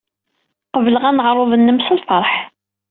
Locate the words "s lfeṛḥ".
1.85-2.29